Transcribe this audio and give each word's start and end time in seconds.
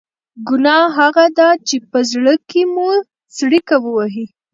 ګناه 0.47 0.85
هغه 0.97 1.25
ده 1.37 1.49
چې 1.67 1.75
په 1.89 1.99
زړه 2.11 2.33
کې 2.49 2.61
مو 2.73 2.87
څړیکه 3.37 3.75
ووهي. 3.83 4.25